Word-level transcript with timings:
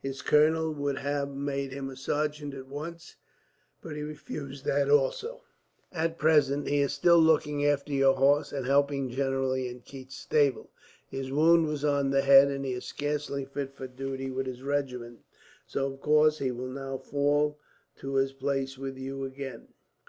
His 0.00 0.20
colonel 0.20 0.72
would 0.74 0.98
have 0.98 1.28
made 1.28 1.70
him 1.72 1.88
a 1.90 1.94
sergeant 1.94 2.54
at 2.54 2.66
once, 2.66 3.14
but 3.80 3.94
he 3.94 4.02
refused 4.02 4.64
that 4.64 4.90
also. 4.90 5.44
"Just 5.92 6.04
at 6.04 6.18
present 6.18 6.66
he 6.66 6.80
is 6.80 6.92
still 6.92 7.20
looking 7.20 7.64
after 7.64 7.92
your 7.92 8.16
horse, 8.16 8.52
and 8.52 8.66
helping 8.66 9.08
generally 9.08 9.68
in 9.68 9.82
Keith's 9.82 10.16
stable. 10.16 10.70
His 11.06 11.30
wound 11.30 11.68
was 11.68 11.84
on 11.84 12.10
the 12.10 12.22
head, 12.22 12.48
and 12.48 12.64
he 12.64 12.72
is 12.72 12.84
scarcely 12.84 13.44
fit 13.44 13.76
for 13.76 13.86
duty 13.86 14.28
with 14.28 14.46
his 14.46 14.60
regiment, 14.64 15.20
so 15.68 15.92
of 15.92 16.00
course 16.00 16.40
he 16.40 16.50
will 16.50 16.66
now 16.66 16.98
fall 16.98 17.56
in 17.96 18.00
to 18.00 18.14
his 18.16 18.32
place 18.32 18.76
with 18.76 18.96
you 18.98 19.22
again." 19.24 19.68